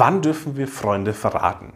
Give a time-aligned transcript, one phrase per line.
[0.00, 1.72] Wann dürfen wir Freunde verraten?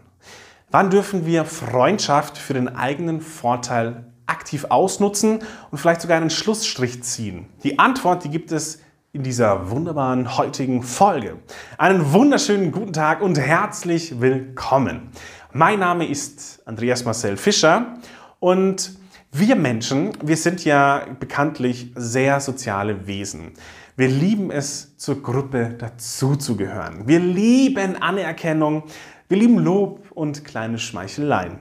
[0.70, 5.40] Wann dürfen wir Freundschaft für den eigenen Vorteil aktiv ausnutzen
[5.72, 7.46] und vielleicht sogar einen Schlussstrich ziehen?
[7.64, 8.78] Die Antwort, die gibt es
[9.12, 11.38] in dieser wunderbaren heutigen Folge.
[11.78, 15.10] Einen wunderschönen guten Tag und herzlich willkommen.
[15.52, 17.96] Mein Name ist Andreas Marcel Fischer
[18.38, 18.98] und
[19.32, 23.54] wir Menschen, wir sind ja bekanntlich sehr soziale Wesen.
[23.94, 27.06] Wir lieben es, zur Gruppe dazuzugehören.
[27.06, 28.84] Wir lieben Anerkennung,
[29.28, 31.58] wir lieben Lob und kleine Schmeicheleien.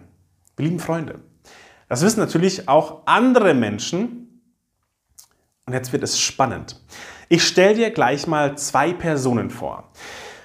[0.55, 1.19] Wir lieben Freunde.
[1.89, 4.41] Das wissen natürlich auch andere Menschen.
[5.65, 6.81] Und jetzt wird es spannend.
[7.27, 9.91] Ich stelle dir gleich mal zwei Personen vor.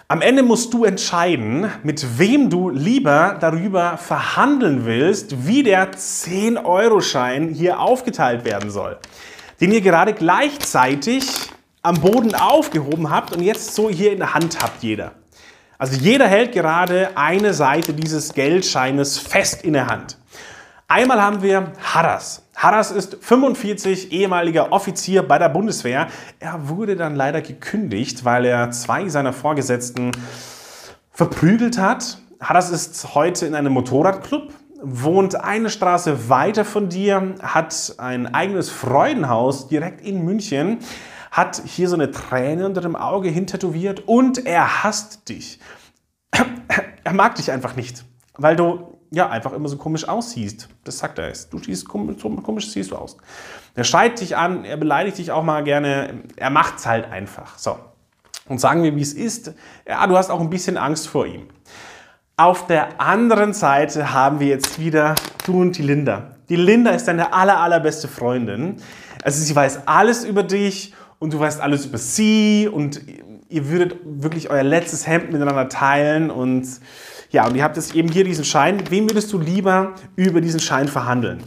[0.09, 7.49] Am Ende musst du entscheiden, mit wem du lieber darüber verhandeln willst, wie der 10-Euro-Schein
[7.49, 8.99] hier aufgeteilt werden soll.
[9.61, 11.51] Den ihr gerade gleichzeitig
[11.87, 15.13] am Boden aufgehoben habt und jetzt so hier in der Hand habt jeder.
[15.79, 20.19] Also jeder hält gerade eine Seite dieses Geldscheines fest in der Hand.
[20.89, 22.43] Einmal haben wir Harras.
[22.57, 26.09] Harras ist 45, ehemaliger Offizier bei der Bundeswehr.
[26.41, 30.11] Er wurde dann leider gekündigt, weil er zwei seiner Vorgesetzten
[31.13, 32.19] verprügelt hat.
[32.41, 34.53] Harras ist heute in einem Motorradclub,
[34.83, 40.79] wohnt eine Straße weiter von dir, hat ein eigenes Freudenhaus direkt in München,
[41.31, 45.59] hat hier so eine Träne unter dem Auge hintätowiert und er hasst dich.
[47.05, 48.05] Er mag dich einfach nicht,
[48.37, 50.69] weil du ja, einfach immer so komisch aussiehst.
[50.85, 51.53] Das sagt er jetzt.
[51.53, 53.17] Du siehst komisch, komisch siehst du aus.
[53.75, 56.23] Er schreit dich an, er beleidigt dich auch mal gerne.
[56.37, 57.57] Er macht es halt einfach.
[57.59, 57.79] So.
[58.49, 59.55] Und sagen wir, wie es ist.
[59.87, 61.49] Ja, du hast auch ein bisschen Angst vor ihm.
[62.37, 65.15] Auf der anderen Seite haben wir jetzt wieder
[65.47, 66.33] du und die Linda.
[66.49, 68.77] Die Linda ist deine aller, allerbeste Freundin.
[69.23, 73.01] Also sie weiß alles über dich und du weißt alles über sie und
[73.49, 76.67] ihr würdet wirklich euer letztes Hemd miteinander teilen und
[77.31, 78.83] ja, und ihr habt jetzt eben hier diesen Schein.
[78.91, 81.43] Wem würdest du lieber über diesen Schein verhandeln?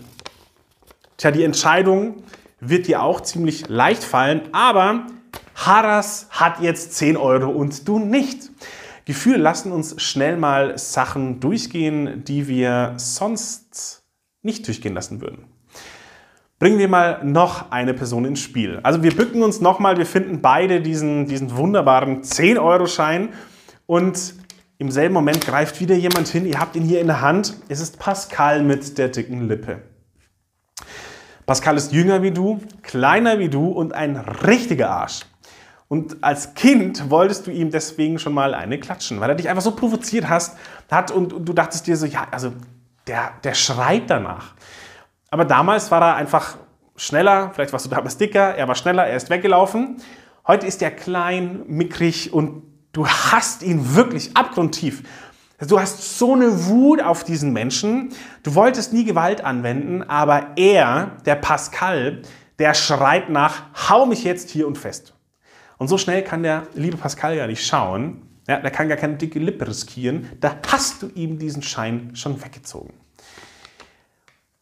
[1.17, 2.23] Tja, die Entscheidung
[2.59, 5.07] wird dir auch ziemlich leicht fallen, aber
[5.55, 8.51] Haras hat jetzt 10 Euro und du nicht.
[9.05, 14.03] Gefühle lassen uns schnell mal Sachen durchgehen, die wir sonst
[14.41, 15.48] nicht durchgehen lassen würden.
[16.59, 18.81] Bringen wir mal noch eine Person ins Spiel.
[18.83, 23.29] Also wir bücken uns nochmal, wir finden beide diesen, diesen wunderbaren 10-Euro-Schein
[23.85, 24.33] und
[24.77, 27.55] im selben Moment greift wieder jemand hin, ihr habt ihn hier in der Hand.
[27.69, 29.81] Es ist Pascal mit der dicken Lippe.
[31.45, 35.21] Pascal ist jünger wie du, kleiner wie du und ein richtiger Arsch.
[35.87, 39.63] Und als Kind wolltest du ihm deswegen schon mal eine klatschen, weil er dich einfach
[39.63, 40.57] so provoziert hast,
[40.91, 42.53] hat und, und du dachtest dir so, ja, also
[43.07, 44.53] der, der schreit danach.
[45.31, 46.57] Aber damals war er einfach
[46.95, 49.97] schneller, vielleicht warst du damals dicker, er war schneller, er ist weggelaufen.
[50.47, 55.03] Heute ist er klein, mickrig und Du hast ihn wirklich abgrundtief.
[55.67, 58.09] Du hast so eine Wut auf diesen Menschen.
[58.43, 62.23] Du wolltest nie Gewalt anwenden, aber er, der Pascal,
[62.57, 65.13] der schreit nach, hau mich jetzt hier und fest.
[65.77, 68.23] Und so schnell kann der liebe Pascal ja nicht schauen.
[68.47, 70.29] Ja, der kann gar keine dicke Lippe riskieren.
[70.39, 72.93] Da hast du ihm diesen Schein schon weggezogen.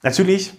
[0.07, 0.53] Natürlich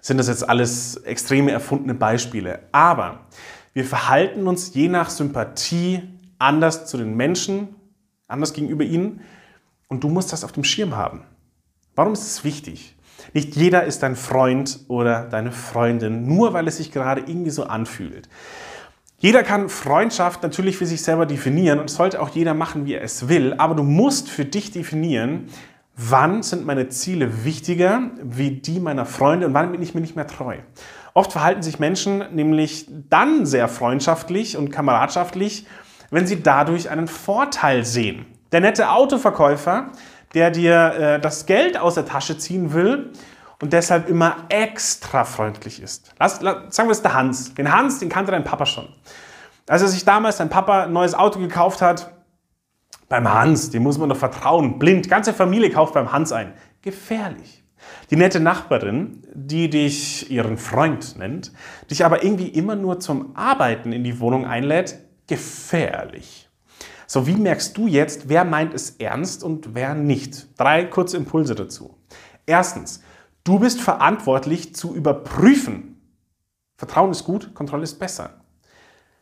[0.00, 3.26] sind das jetzt alles extreme erfundene Beispiele, aber
[3.72, 6.02] wir verhalten uns je nach Sympathie
[6.38, 7.74] anders zu den Menschen,
[8.28, 9.20] anders gegenüber ihnen.
[9.88, 11.24] Und du musst das auf dem Schirm haben.
[11.96, 12.94] Warum ist es wichtig?
[13.32, 17.64] Nicht jeder ist dein Freund oder deine Freundin, nur weil es sich gerade irgendwie so
[17.64, 18.28] anfühlt.
[19.18, 23.02] Jeder kann Freundschaft natürlich für sich selber definieren und sollte auch jeder machen, wie er
[23.02, 25.48] es will, aber du musst für dich definieren,
[25.96, 30.16] wann sind meine Ziele wichtiger wie die meiner Freunde und wann bin ich mir nicht
[30.16, 30.58] mehr treu.
[31.14, 35.66] Oft verhalten sich Menschen nämlich dann sehr freundschaftlich und kameradschaftlich,
[36.10, 38.26] wenn sie dadurch einen Vorteil sehen.
[38.52, 39.92] Der nette Autoverkäufer,
[40.34, 43.12] der dir äh, das Geld aus der Tasche ziehen will
[43.60, 46.12] und deshalb immer extra freundlich ist.
[46.18, 47.54] Lass, lass, sagen wir es der Hans.
[47.54, 48.88] Den Hans, den kannte dein Papa schon.
[49.68, 52.12] Als er sich damals sein Papa ein neues Auto gekauft hat,
[53.12, 56.54] beim Hans, dem muss man doch vertrauen, blind, ganze Familie kauft beim Hans ein.
[56.80, 57.62] Gefährlich.
[58.10, 61.52] Die nette Nachbarin, die dich ihren Freund nennt,
[61.90, 66.48] dich aber irgendwie immer nur zum Arbeiten in die Wohnung einlädt, gefährlich.
[67.06, 70.58] So, wie merkst du jetzt, wer meint es ernst und wer nicht?
[70.58, 71.98] Drei kurze Impulse dazu.
[72.46, 73.02] Erstens,
[73.44, 76.00] du bist verantwortlich zu überprüfen.
[76.78, 78.41] Vertrauen ist gut, Kontrolle ist besser.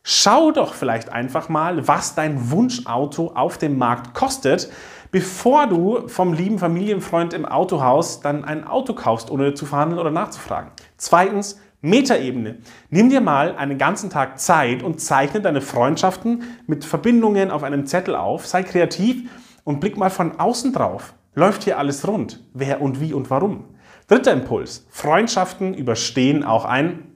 [0.03, 4.71] Schau doch vielleicht einfach mal, was dein Wunschauto auf dem Markt kostet,
[5.11, 10.09] bevor du vom lieben Familienfreund im Autohaus dann ein Auto kaufst, ohne zu verhandeln oder
[10.09, 10.71] nachzufragen.
[10.97, 12.59] Zweitens, Metaebene.
[12.91, 17.87] Nimm dir mal einen ganzen Tag Zeit und zeichne deine Freundschaften mit Verbindungen auf einem
[17.87, 18.45] Zettel auf.
[18.45, 19.29] Sei kreativ
[19.63, 21.15] und blick mal von außen drauf.
[21.33, 22.43] Läuft hier alles rund?
[22.53, 23.65] Wer und wie und warum?
[24.07, 24.85] Dritter Impuls.
[24.89, 27.10] Freundschaften überstehen auch ein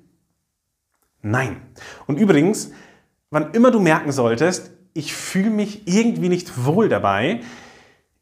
[1.25, 1.57] Nein.
[2.05, 2.71] Und übrigens,
[3.31, 7.41] wann immer du merken solltest, ich fühle mich irgendwie nicht wohl dabei,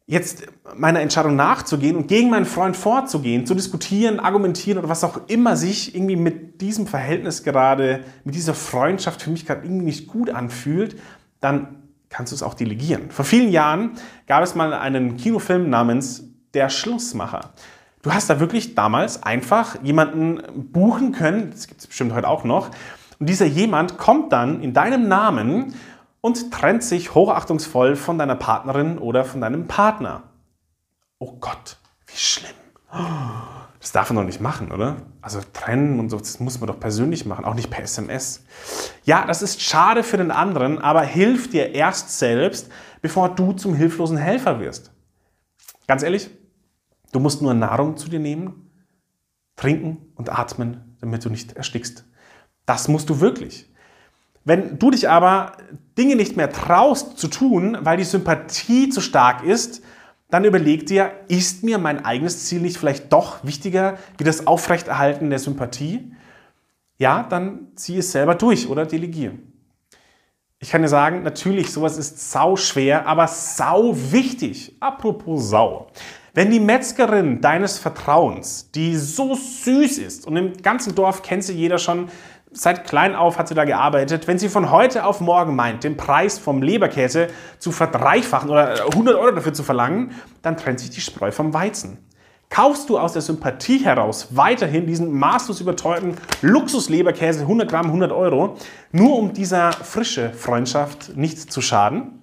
[0.06, 5.28] jetzt meiner Entscheidung nachzugehen und gegen meinen Freund vorzugehen, zu diskutieren, argumentieren oder was auch
[5.28, 10.06] immer sich irgendwie mit diesem Verhältnis gerade, mit dieser Freundschaft für mich gerade irgendwie nicht
[10.06, 10.98] gut anfühlt,
[11.40, 13.10] dann kannst du es auch delegieren.
[13.10, 16.24] Vor vielen Jahren gab es mal einen Kinofilm namens
[16.54, 17.52] Der Schlussmacher.
[18.04, 22.44] Du hast da wirklich damals einfach jemanden buchen können, das gibt es bestimmt heute auch
[22.44, 22.70] noch,
[23.18, 25.74] und dieser jemand kommt dann in deinem Namen
[26.20, 30.24] und trennt sich hochachtungsvoll von deiner Partnerin oder von deinem Partner.
[31.18, 32.50] Oh Gott, wie schlimm.
[33.80, 34.96] Das darf man doch nicht machen, oder?
[35.22, 38.44] Also trennen und so, das muss man doch persönlich machen, auch nicht per SMS.
[39.04, 43.74] Ja, das ist schade für den anderen, aber hilf dir erst selbst, bevor du zum
[43.74, 44.92] hilflosen Helfer wirst.
[45.86, 46.28] Ganz ehrlich,
[47.14, 48.70] du musst nur Nahrung zu dir nehmen,
[49.56, 52.04] trinken und atmen, damit du nicht erstickst.
[52.66, 53.70] Das musst du wirklich.
[54.44, 55.52] Wenn du dich aber
[55.96, 59.82] Dinge nicht mehr traust zu tun, weil die Sympathie zu stark ist,
[60.28, 65.30] dann überleg dir, ist mir mein eigenes Ziel nicht vielleicht doch wichtiger wie das Aufrechterhalten
[65.30, 66.12] der Sympathie?
[66.98, 69.38] Ja, dann zieh es selber durch oder delegier.
[70.58, 74.76] Ich kann dir sagen, natürlich, sowas ist sau schwer, aber sau wichtig.
[74.80, 75.90] Apropos sau.
[76.36, 81.54] Wenn die Metzgerin deines Vertrauens, die so süß ist und im ganzen Dorf kennt sie
[81.54, 82.08] jeder schon,
[82.50, 84.26] seit klein auf hat sie da gearbeitet.
[84.26, 87.28] Wenn sie von heute auf morgen meint, den Preis vom Leberkäse
[87.60, 90.10] zu verdreifachen oder 100 Euro dafür zu verlangen,
[90.42, 91.98] dann trennt sich die Spreu vom Weizen.
[92.50, 98.56] Kaufst du aus der Sympathie heraus weiterhin diesen maßlos überteuerten Luxusleberkäse 100 Gramm 100 Euro,
[98.90, 102.22] nur um dieser frische Freundschaft nicht zu schaden?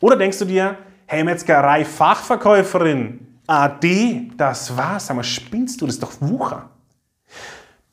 [0.00, 5.96] Oder denkst du dir, hey Metzgerei Fachverkäuferin, AD, das war's, sag mal, spinnst du, das
[5.96, 6.70] ist doch Wucher.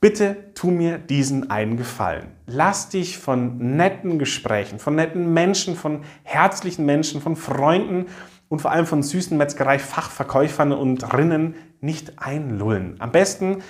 [0.01, 2.31] Bitte tu mir diesen einen Gefallen.
[2.48, 8.07] Lass dich von netten Gesprächen, von netten Menschen, von herzlichen Menschen, von Freunden
[8.50, 12.95] und vor allem von süßen Metzgerei-Fachverkäufern und Rinnen nicht einlullen.
[12.98, 13.62] Am besten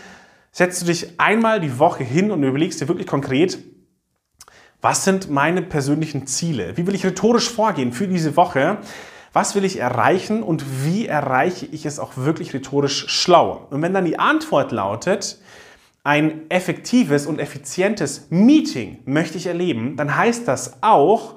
[0.51, 3.60] setzt du dich einmal die Woche hin und überlegst dir wirklich konkret,
[4.80, 6.78] was sind meine persönlichen Ziele?
[6.78, 8.80] Wie will ich rhetorisch vorgehen für diese Woche?
[9.34, 13.66] Was will ich erreichen und wie erreiche ich es auch wirklich rhetorisch schlau?
[13.72, 15.40] Und wenn dann die Antwort lautet,
[16.04, 21.34] ein effektives und effizientes Meeting möchte ich erleben, dann heißt das auch,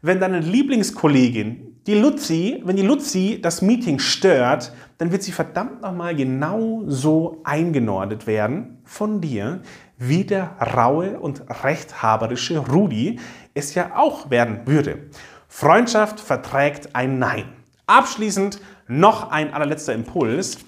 [0.00, 5.82] wenn deine Lieblingskollegin, die Luzi, wenn die Luzi das Meeting stört, dann wird sie verdammt
[5.82, 9.62] nochmal genau so eingenordet werden von dir,
[9.98, 13.18] wie der raue und rechthaberische Rudi
[13.54, 15.10] es ja auch werden würde.
[15.52, 17.52] Freundschaft verträgt ein Nein.
[17.86, 20.58] Abschließend noch ein allerletzter Impuls.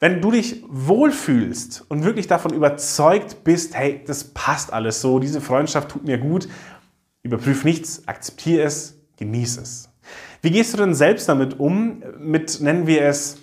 [0.00, 5.40] Wenn du dich wohlfühlst und wirklich davon überzeugt bist, hey, das passt alles so, diese
[5.40, 6.46] Freundschaft tut mir gut,
[7.22, 9.88] überprüf nichts, akzeptiere es, genieße es.
[10.42, 13.38] Wie gehst du denn selbst damit um, mit, nennen wir es,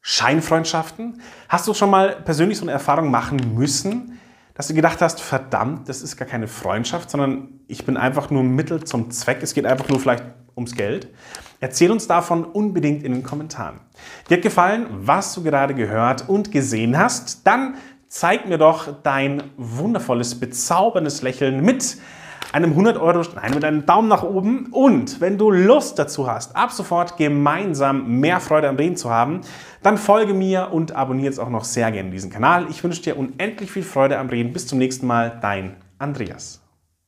[0.00, 1.20] Scheinfreundschaften?
[1.50, 4.11] Hast du schon mal persönlich so eine Erfahrung machen müssen,
[4.54, 8.42] dass du gedacht hast, verdammt, das ist gar keine Freundschaft, sondern ich bin einfach nur
[8.42, 10.24] Mittel zum Zweck, es geht einfach nur vielleicht
[10.56, 11.08] ums Geld?
[11.60, 13.80] Erzähl uns davon unbedingt in den Kommentaren.
[14.28, 17.46] Dir hat gefallen, was du gerade gehört und gesehen hast?
[17.46, 17.76] Dann
[18.08, 21.96] zeig mir doch dein wundervolles, bezauberndes Lächeln mit
[22.52, 24.66] einem 100 Euro, nein, mit einem Daumen nach oben.
[24.70, 29.40] Und wenn du Lust dazu hast, ab sofort gemeinsam mehr Freude am Reden zu haben,
[29.82, 32.66] dann folge mir und abonniere jetzt auch noch sehr gerne diesen Kanal.
[32.70, 34.52] Ich wünsche dir unendlich viel Freude am Reden.
[34.52, 36.61] Bis zum nächsten Mal, dein Andreas.